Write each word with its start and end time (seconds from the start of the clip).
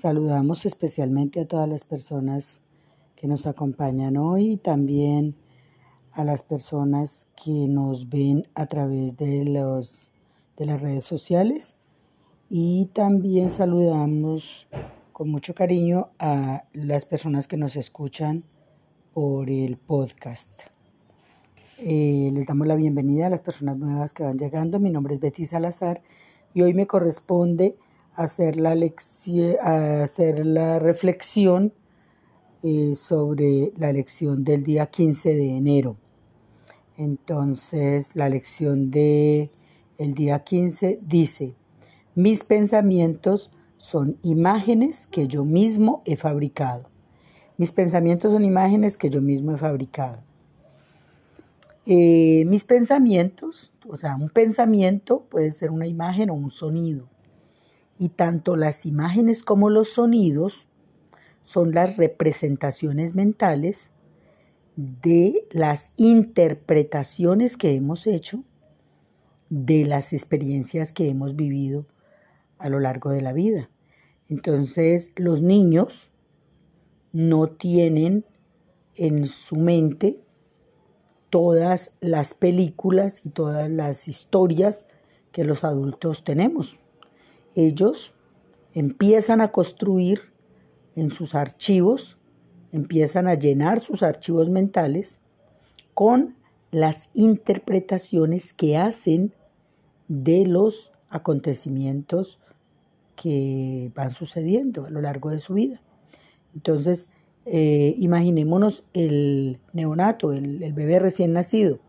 Saludamos 0.00 0.64
especialmente 0.64 1.40
a 1.40 1.44
todas 1.46 1.68
las 1.68 1.84
personas 1.84 2.62
que 3.16 3.28
nos 3.28 3.46
acompañan 3.46 4.16
hoy 4.16 4.52
y 4.52 4.56
también 4.56 5.36
a 6.12 6.24
las 6.24 6.42
personas 6.42 7.28
que 7.36 7.68
nos 7.68 8.08
ven 8.08 8.48
a 8.54 8.64
través 8.64 9.18
de, 9.18 9.44
los, 9.44 10.10
de 10.56 10.64
las 10.64 10.80
redes 10.80 11.04
sociales 11.04 11.74
y 12.48 12.86
también 12.94 13.50
saludamos 13.50 14.68
con 15.12 15.28
mucho 15.28 15.54
cariño 15.54 16.08
a 16.18 16.64
las 16.72 17.04
personas 17.04 17.46
que 17.46 17.58
nos 17.58 17.76
escuchan 17.76 18.44
por 19.12 19.50
el 19.50 19.76
podcast. 19.76 20.62
Eh, 21.76 22.30
les 22.32 22.46
damos 22.46 22.66
la 22.66 22.76
bienvenida 22.76 23.26
a 23.26 23.30
las 23.30 23.42
personas 23.42 23.76
nuevas 23.76 24.14
que 24.14 24.22
van 24.22 24.38
llegando. 24.38 24.80
Mi 24.80 24.88
nombre 24.88 25.16
es 25.16 25.20
Betty 25.20 25.44
Salazar 25.44 26.00
y 26.54 26.62
hoy 26.62 26.72
me 26.72 26.86
corresponde 26.86 27.76
hacer 28.22 28.56
la, 28.56 28.76
hacer 30.02 30.46
la 30.46 30.78
reflexión 30.78 31.72
eh, 32.62 32.94
sobre 32.94 33.72
la 33.78 33.92
lección 33.92 34.44
del 34.44 34.62
día 34.62 34.86
15 34.86 35.34
de 35.34 35.56
enero. 35.56 35.96
Entonces, 36.98 38.14
la 38.16 38.28
lección 38.28 38.90
de 38.90 39.50
el 39.96 40.12
día 40.12 40.44
15 40.44 41.00
dice, 41.02 41.54
mis 42.14 42.44
pensamientos 42.44 43.50
son 43.78 44.18
imágenes 44.22 45.06
que 45.06 45.26
yo 45.26 45.46
mismo 45.46 46.02
he 46.04 46.16
fabricado. 46.16 46.90
Mis 47.56 47.72
pensamientos 47.72 48.32
son 48.32 48.44
imágenes 48.44 48.98
que 48.98 49.08
yo 49.08 49.22
mismo 49.22 49.52
he 49.52 49.56
fabricado. 49.56 50.22
Eh, 51.86 52.44
mis 52.46 52.64
pensamientos, 52.64 53.72
o 53.88 53.96
sea, 53.96 54.16
un 54.16 54.28
pensamiento 54.28 55.24
puede 55.30 55.50
ser 55.50 55.70
una 55.70 55.86
imagen 55.86 56.28
o 56.28 56.34
un 56.34 56.50
sonido. 56.50 57.08
Y 58.00 58.08
tanto 58.08 58.56
las 58.56 58.86
imágenes 58.86 59.44
como 59.44 59.70
los 59.70 59.90
sonidos 59.90 60.66
son 61.42 61.72
las 61.72 61.98
representaciones 61.98 63.14
mentales 63.14 63.90
de 64.74 65.46
las 65.50 65.92
interpretaciones 65.98 67.58
que 67.58 67.74
hemos 67.74 68.06
hecho 68.06 68.42
de 69.50 69.84
las 69.84 70.14
experiencias 70.14 70.94
que 70.94 71.10
hemos 71.10 71.36
vivido 71.36 71.86
a 72.58 72.70
lo 72.70 72.80
largo 72.80 73.10
de 73.10 73.20
la 73.20 73.34
vida. 73.34 73.68
Entonces, 74.28 75.12
los 75.16 75.42
niños 75.42 76.08
no 77.12 77.50
tienen 77.50 78.24
en 78.94 79.26
su 79.26 79.56
mente 79.56 80.22
todas 81.28 81.98
las 82.00 82.32
películas 82.32 83.26
y 83.26 83.28
todas 83.28 83.68
las 83.68 84.08
historias 84.08 84.86
que 85.32 85.44
los 85.44 85.64
adultos 85.64 86.24
tenemos. 86.24 86.79
Ellos 87.54 88.14
empiezan 88.74 89.40
a 89.40 89.50
construir 89.52 90.20
en 90.94 91.10
sus 91.10 91.34
archivos, 91.34 92.18
empiezan 92.72 93.28
a 93.28 93.34
llenar 93.34 93.80
sus 93.80 94.02
archivos 94.02 94.48
mentales 94.48 95.18
con 95.94 96.36
las 96.70 97.10
interpretaciones 97.14 98.52
que 98.52 98.76
hacen 98.76 99.34
de 100.08 100.46
los 100.46 100.92
acontecimientos 101.08 102.38
que 103.16 103.90
van 103.94 104.10
sucediendo 104.10 104.86
a 104.86 104.90
lo 104.90 105.00
largo 105.00 105.30
de 105.30 105.40
su 105.40 105.54
vida. 105.54 105.82
Entonces, 106.54 107.10
eh, 107.44 107.94
imaginémonos 107.98 108.84
el 108.94 109.58
neonato, 109.72 110.32
el, 110.32 110.62
el 110.62 110.72
bebé 110.72 110.98
recién 110.98 111.32
nacido. 111.32 111.80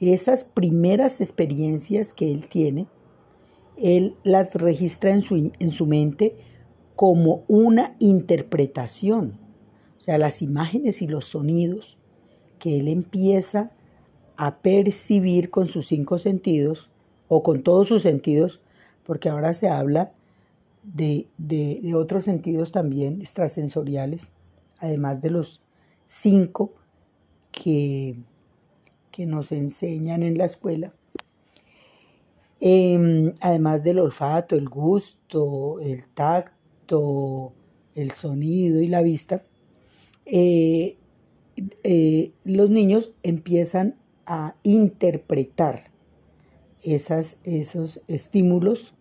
Esas 0.00 0.44
primeras 0.44 1.20
experiencias 1.20 2.12
que 2.12 2.30
él 2.30 2.48
tiene, 2.48 2.86
él 3.76 4.16
las 4.22 4.54
registra 4.56 5.10
en 5.10 5.22
su, 5.22 5.52
en 5.58 5.70
su 5.70 5.86
mente 5.86 6.36
como 6.96 7.44
una 7.48 7.96
interpretación. 7.98 9.38
O 9.98 10.00
sea, 10.00 10.18
las 10.18 10.42
imágenes 10.42 11.02
y 11.02 11.06
los 11.06 11.26
sonidos 11.26 11.96
que 12.58 12.80
él 12.80 12.88
empieza 12.88 13.72
a 14.36 14.58
percibir 14.58 15.50
con 15.50 15.66
sus 15.66 15.86
cinco 15.86 16.18
sentidos 16.18 16.90
o 17.28 17.42
con 17.42 17.62
todos 17.62 17.88
sus 17.88 18.02
sentidos, 18.02 18.60
porque 19.04 19.28
ahora 19.28 19.52
se 19.54 19.68
habla 19.68 20.12
de, 20.82 21.28
de 21.38 21.94
otros 21.94 22.24
sentidos 22.24 22.72
también 22.72 23.20
extrasensoriales, 23.20 24.32
además 24.78 25.22
de 25.22 25.30
los 25.30 25.62
cinco 26.04 26.72
que, 27.52 28.16
que 29.10 29.26
nos 29.26 29.52
enseñan 29.52 30.22
en 30.22 30.38
la 30.38 30.46
escuela. 30.46 30.92
Em, 32.64 33.34
además 33.40 33.82
del 33.82 33.98
olfato, 33.98 34.54
el 34.54 34.68
gusto, 34.68 35.80
el 35.80 36.06
tacto, 36.06 37.52
el 37.96 38.12
sonido 38.12 38.80
y 38.80 38.86
la 38.86 39.02
vista, 39.02 39.44
eh, 40.26 40.96
eh, 41.82 42.30
los 42.44 42.70
niños 42.70 43.16
empiezan 43.24 43.96
a 44.26 44.54
interpretar 44.62 45.90
esas, 46.84 47.40
esos 47.42 48.00
estímulos 48.06 48.94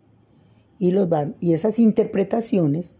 y, 0.79 0.89
los 0.89 1.07
van, 1.07 1.35
y 1.39 1.53
esas 1.53 1.77
interpretaciones 1.77 2.97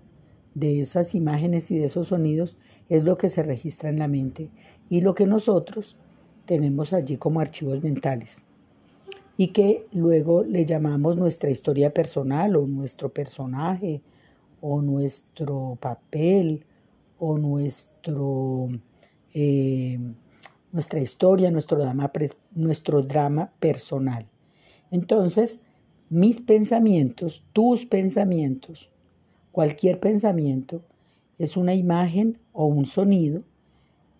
de 0.53 0.79
esas 0.79 1.15
imágenes 1.15 1.71
y 1.71 1.79
de 1.79 1.85
esos 1.85 2.09
sonidos 2.09 2.55
es 2.87 3.03
lo 3.03 3.17
que 3.17 3.29
se 3.29 3.41
registra 3.41 3.89
en 3.89 3.97
la 3.97 4.07
mente 4.07 4.51
y 4.89 5.01
lo 5.01 5.15
que 5.15 5.25
nosotros 5.25 5.97
tenemos 6.45 6.93
allí 6.93 7.17
como 7.17 7.39
archivos 7.39 7.81
mentales 7.81 8.43
y 9.37 9.47
que 9.47 9.87
luego 9.93 10.43
le 10.43 10.65
llamamos 10.65 11.17
nuestra 11.17 11.49
historia 11.49 11.93
personal 11.93 12.55
o 12.55 12.67
nuestro 12.67 13.09
personaje 13.09 14.01
o 14.61 14.81
nuestro 14.81 15.77
papel 15.79 16.65
o 17.17 17.37
nuestro, 17.37 18.69
eh, 19.33 19.99
nuestra 20.71 20.99
historia, 20.99 21.51
nuestro 21.51 21.79
drama, 21.79 22.11
nuestro 22.53 23.01
drama 23.01 23.51
personal. 23.59 24.27
Entonces, 24.91 25.61
mis 26.09 26.41
pensamientos, 26.41 27.43
tus 27.53 27.85
pensamientos, 27.85 28.91
Cualquier 29.51 29.99
pensamiento 29.99 30.81
es 31.37 31.57
una 31.57 31.75
imagen 31.75 32.39
o 32.53 32.65
un 32.65 32.85
sonido 32.85 33.43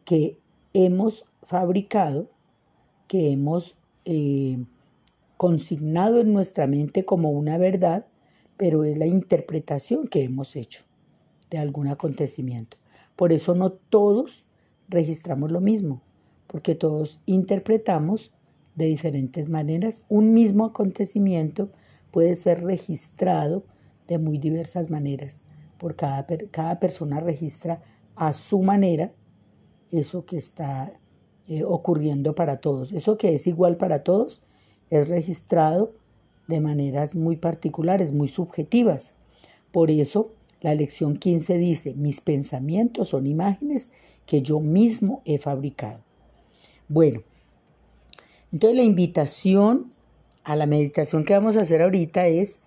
que 0.03 0.37
hemos 0.73 1.25
fabricado, 1.43 2.29
que 3.07 3.31
hemos 3.31 3.75
eh, 4.03 4.63
consignado 5.41 6.19
en 6.19 6.33
nuestra 6.33 6.67
mente 6.67 7.03
como 7.03 7.31
una 7.31 7.57
verdad, 7.57 8.05
pero 8.57 8.83
es 8.83 8.95
la 8.95 9.07
interpretación 9.07 10.07
que 10.07 10.23
hemos 10.23 10.55
hecho 10.55 10.83
de 11.49 11.57
algún 11.57 11.87
acontecimiento. 11.87 12.77
Por 13.15 13.33
eso 13.33 13.55
no 13.55 13.71
todos 13.71 14.45
registramos 14.87 15.51
lo 15.51 15.59
mismo, 15.59 16.03
porque 16.45 16.75
todos 16.75 17.23
interpretamos 17.25 18.31
de 18.75 18.85
diferentes 18.85 19.49
maneras. 19.49 20.05
Un 20.09 20.31
mismo 20.31 20.63
acontecimiento 20.63 21.71
puede 22.11 22.35
ser 22.35 22.63
registrado 22.63 23.65
de 24.07 24.19
muy 24.19 24.37
diversas 24.37 24.91
maneras. 24.91 25.45
Por 25.79 25.95
cada, 25.95 26.79
persona 26.79 27.19
registra 27.19 27.81
a 28.15 28.33
su 28.33 28.61
manera 28.61 29.11
eso 29.89 30.23
que 30.23 30.37
está 30.37 30.93
eh, 31.47 31.63
ocurriendo 31.63 32.35
para 32.35 32.57
todos. 32.57 32.91
Eso 32.91 33.17
que 33.17 33.33
es 33.33 33.47
igual 33.47 33.77
para 33.77 34.03
todos 34.03 34.43
es 34.91 35.09
registrado 35.09 35.93
de 36.47 36.59
maneras 36.59 37.15
muy 37.15 37.37
particulares, 37.37 38.11
muy 38.11 38.27
subjetivas. 38.27 39.13
Por 39.71 39.89
eso 39.89 40.31
la 40.61 40.75
lección 40.75 41.17
15 41.17 41.57
dice, 41.57 41.93
mis 41.95 42.21
pensamientos 42.21 43.09
son 43.09 43.25
imágenes 43.25 43.91
que 44.27 44.43
yo 44.43 44.59
mismo 44.59 45.21
he 45.25 45.39
fabricado. 45.39 46.01
Bueno, 46.87 47.23
entonces 48.51 48.77
la 48.77 48.83
invitación 48.83 49.91
a 50.43 50.55
la 50.55 50.67
meditación 50.67 51.23
que 51.23 51.33
vamos 51.33 51.57
a 51.57 51.61
hacer 51.61 51.81
ahorita 51.81 52.27
es 52.27 52.59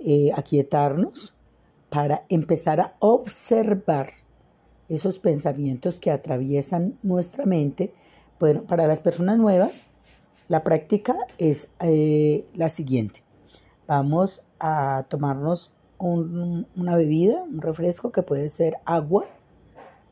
eh, 0.00 0.30
aquietarnos 0.34 1.34
para 1.90 2.24
empezar 2.28 2.80
a 2.80 2.94
observar 2.98 4.10
esos 4.88 5.18
pensamientos 5.18 5.98
que 5.98 6.10
atraviesan 6.10 6.98
nuestra 7.02 7.46
mente. 7.46 7.92
Bueno, 8.40 8.64
para 8.64 8.86
las 8.86 9.00
personas 9.00 9.38
nuevas, 9.38 9.84
la 10.48 10.64
práctica 10.64 11.16
es 11.36 11.72
eh, 11.80 12.46
la 12.54 12.68
siguiente. 12.70 13.22
Vamos 13.86 14.42
a 14.58 15.06
tomarnos 15.08 15.72
una 15.98 16.96
bebida, 16.96 17.42
un 17.42 17.60
refresco 17.60 18.12
que 18.12 18.22
puede 18.22 18.48
ser 18.48 18.76
agua, 18.84 19.26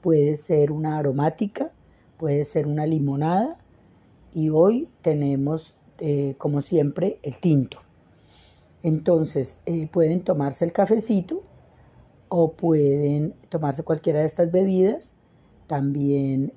puede 0.02 0.36
ser 0.36 0.72
una 0.72 0.98
aromática, 0.98 1.70
puede 2.18 2.44
ser 2.44 2.66
una 2.66 2.86
limonada 2.86 3.58
y 4.34 4.50
hoy 4.50 4.88
tenemos, 5.00 5.74
eh, 5.98 6.34
como 6.38 6.60
siempre, 6.60 7.18
el 7.22 7.38
tinto. 7.38 7.78
Entonces, 8.82 9.60
eh, 9.64 9.88
pueden 9.90 10.22
tomarse 10.22 10.64
el 10.64 10.72
cafecito 10.72 11.42
o 12.28 12.52
pueden 12.52 13.34
tomarse 13.48 13.84
cualquiera 13.84 14.20
de 14.20 14.26
estas 14.26 14.50
bebidas. 14.50 15.12
También 15.66 16.52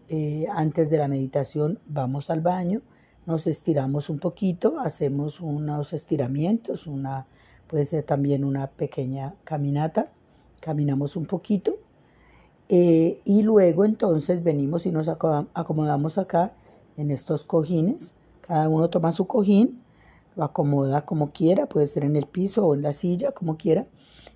antes 0.53 0.91
de 0.91 0.97
la 0.97 1.07
meditación 1.07 1.79
vamos 1.87 2.29
al 2.29 2.41
baño, 2.41 2.81
nos 3.29 3.45
estiramos 3.45 4.09
un 4.09 4.17
poquito, 4.17 4.79
hacemos 4.79 5.39
unos 5.39 5.93
estiramientos, 5.93 6.87
una 6.87 7.27
puede 7.67 7.85
ser 7.85 8.03
también 8.03 8.43
una 8.43 8.71
pequeña 8.71 9.35
caminata, 9.43 10.11
caminamos 10.59 11.15
un 11.15 11.27
poquito 11.27 11.77
eh, 12.69 13.21
y 13.25 13.43
luego 13.43 13.85
entonces 13.85 14.43
venimos 14.43 14.87
y 14.87 14.91
nos 14.91 15.07
acomodamos 15.07 16.17
acá 16.17 16.53
en 16.97 17.11
estos 17.11 17.43
cojines, 17.43 18.15
cada 18.41 18.67
uno 18.67 18.89
toma 18.89 19.11
su 19.11 19.27
cojín, 19.27 19.79
lo 20.35 20.43
acomoda 20.43 21.05
como 21.05 21.31
quiera, 21.31 21.67
puede 21.69 21.85
ser 21.85 22.05
en 22.05 22.15
el 22.15 22.25
piso 22.25 22.65
o 22.65 22.73
en 22.73 22.81
la 22.81 22.93
silla, 22.93 23.31
como 23.31 23.57
quiera, 23.57 23.85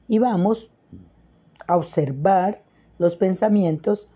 y 0.07 0.19
vamos 0.19 0.69
a 1.66 1.78
observar 1.78 2.62
los 3.00 3.16
pensamientos 3.16 4.07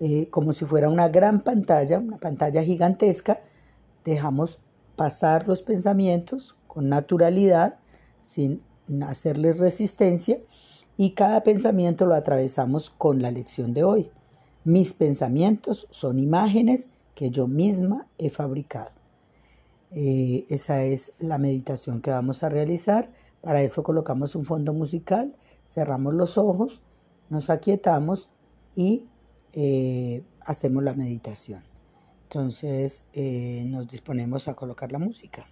eh, 0.00 0.28
como 0.30 0.54
si 0.54 0.64
fuera 0.64 0.88
una 0.88 1.10
gran 1.10 1.42
pantalla, 1.42 1.98
una 1.98 2.16
pantalla 2.16 2.62
gigantesca, 2.62 3.40
dejamos 4.04 4.60
pasar 4.96 5.48
los 5.48 5.62
pensamientos 5.62 6.56
con 6.66 6.88
naturalidad, 6.88 7.78
sin 8.22 8.62
hacerles 9.04 9.58
resistencia, 9.58 10.38
y 10.96 11.12
cada 11.12 11.42
pensamiento 11.42 12.06
lo 12.06 12.14
atravesamos 12.14 12.90
con 12.90 13.22
la 13.22 13.30
lección 13.30 13.74
de 13.74 13.84
hoy. 13.84 14.10
Mis 14.64 14.94
pensamientos 14.94 15.88
son 15.90 16.18
imágenes 16.18 16.92
que 17.14 17.30
yo 17.30 17.46
misma 17.48 18.06
he 18.18 18.30
fabricado. 18.30 18.92
Eh, 19.90 20.46
esa 20.48 20.84
es 20.84 21.12
la 21.18 21.38
meditación 21.38 22.00
que 22.00 22.10
vamos 22.10 22.42
a 22.42 22.48
realizar. 22.48 23.10
Para 23.40 23.62
eso 23.62 23.82
colocamos 23.82 24.34
un 24.34 24.44
fondo 24.44 24.72
musical, 24.72 25.34
cerramos 25.66 26.14
los 26.14 26.38
ojos, 26.38 26.80
nos 27.28 27.50
aquietamos 27.50 28.28
y 28.76 29.06
eh, 29.52 30.22
hacemos 30.40 30.82
la 30.82 30.94
meditación. 30.94 31.71
Entonces 32.32 33.04
eh, 33.12 33.62
nos 33.66 33.86
disponemos 33.88 34.48
a 34.48 34.54
colocar 34.54 34.90
la 34.90 34.98
música. 34.98 35.51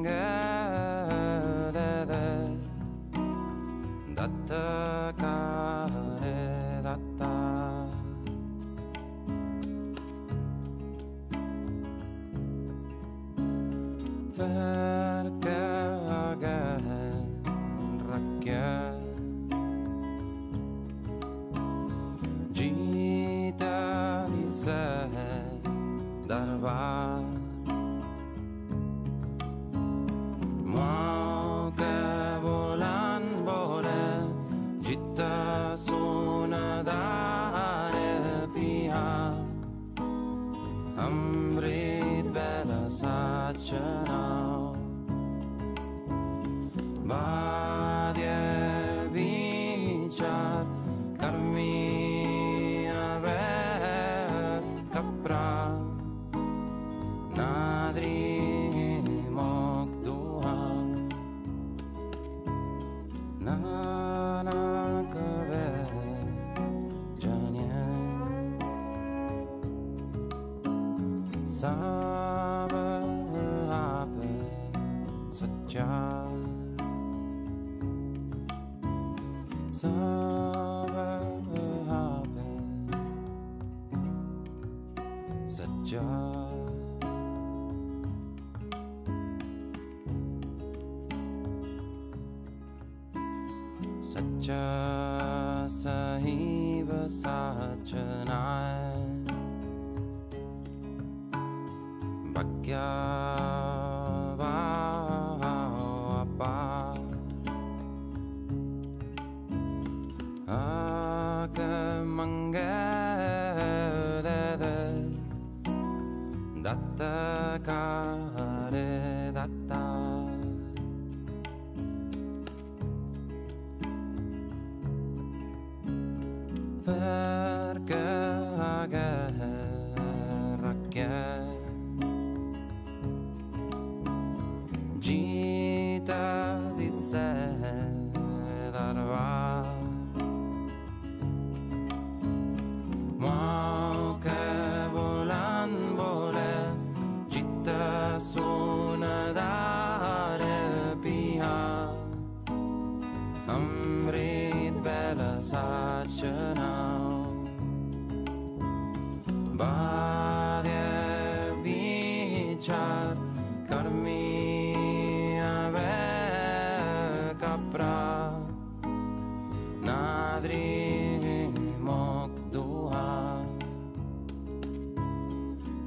Sabah 71.61 73.05
Sabah 75.29 76.33
Sabah 79.69 81.21
Sabah 85.45 86.30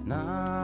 Now 0.06 0.63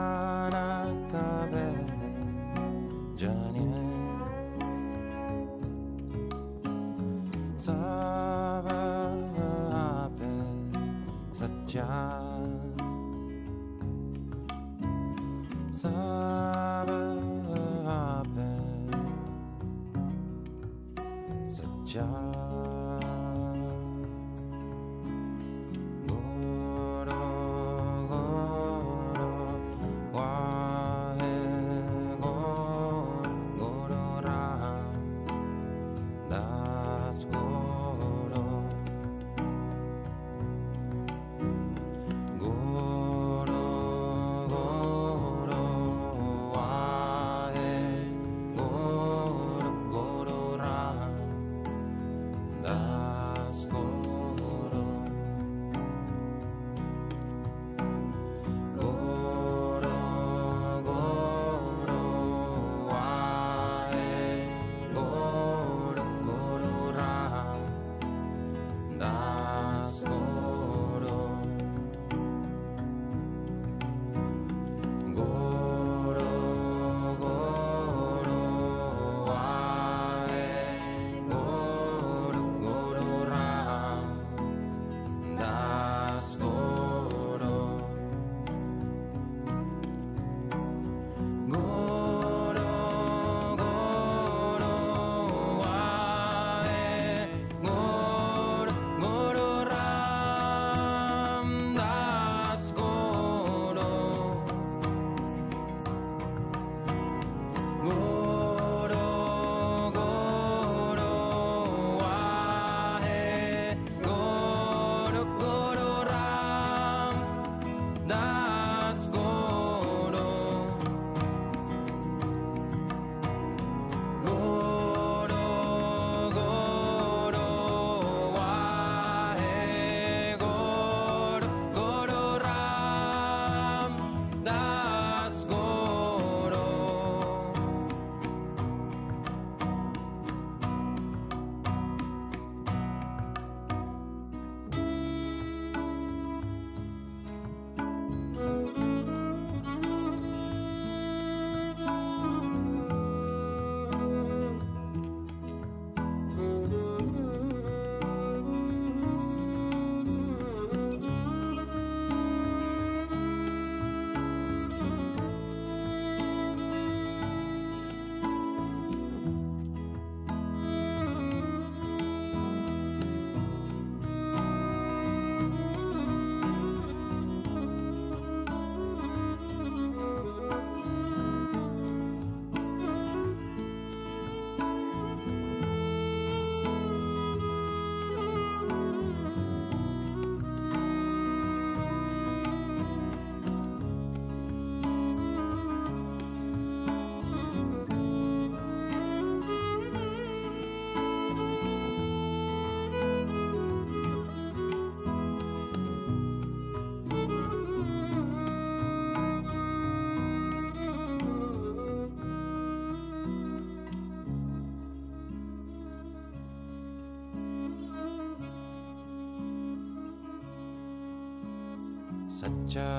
सच्चा 222.41 222.91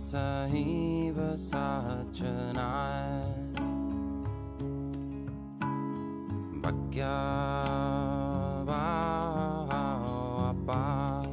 सही 0.00 1.10
व 1.10 1.26
साचनाय 1.38 3.10
भक्या 6.64 7.12
अपार 9.78 11.28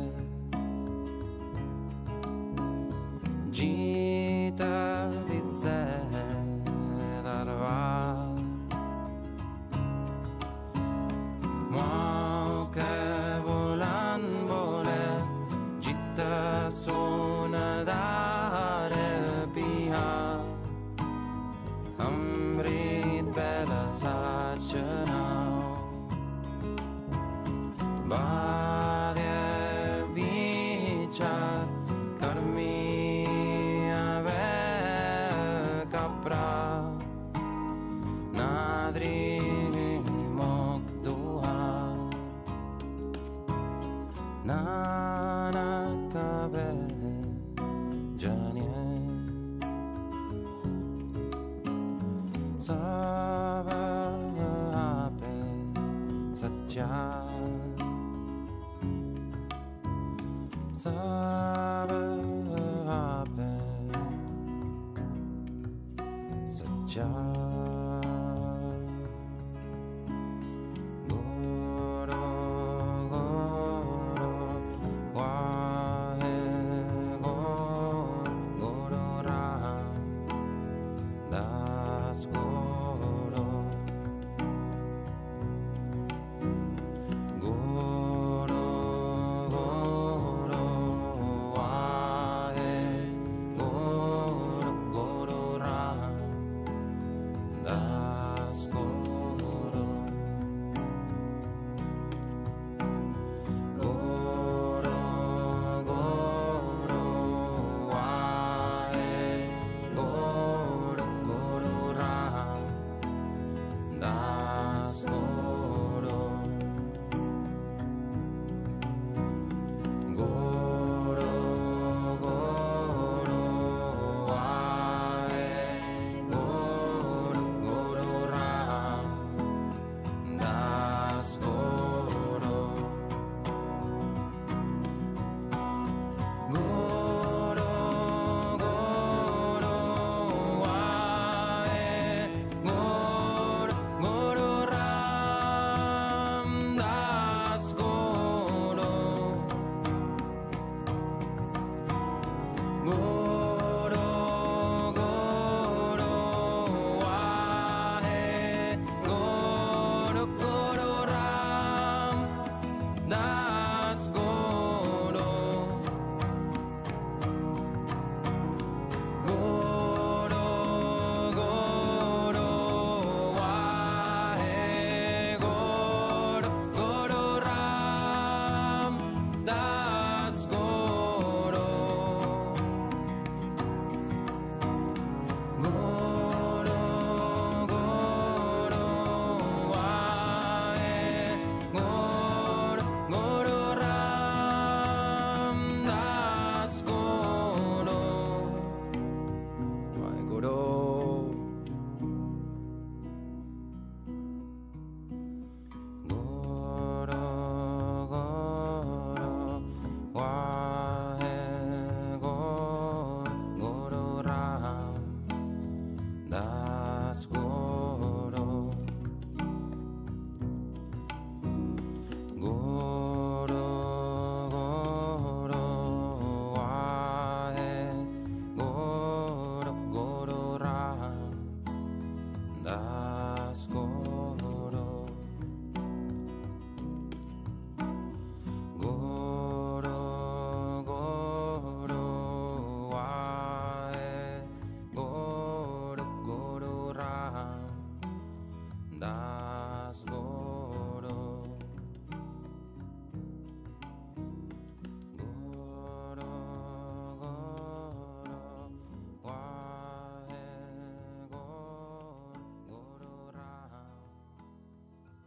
सच्चा 56.45 56.85